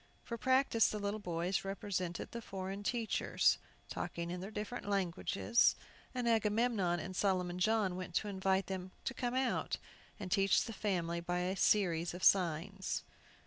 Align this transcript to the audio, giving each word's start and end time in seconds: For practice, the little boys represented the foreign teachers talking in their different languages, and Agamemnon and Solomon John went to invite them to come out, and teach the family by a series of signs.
For 0.23 0.35
practice, 0.35 0.89
the 0.89 0.97
little 0.97 1.19
boys 1.19 1.63
represented 1.63 2.31
the 2.31 2.41
foreign 2.41 2.81
teachers 2.81 3.59
talking 3.87 4.31
in 4.31 4.39
their 4.41 4.49
different 4.49 4.89
languages, 4.89 5.75
and 6.15 6.27
Agamemnon 6.27 6.99
and 6.99 7.15
Solomon 7.15 7.59
John 7.59 7.95
went 7.95 8.15
to 8.15 8.27
invite 8.27 8.65
them 8.65 8.93
to 9.05 9.13
come 9.13 9.35
out, 9.35 9.77
and 10.19 10.31
teach 10.31 10.63
the 10.63 10.73
family 10.73 11.19
by 11.19 11.41
a 11.41 11.55
series 11.55 12.15
of 12.15 12.23
signs. 12.23 13.03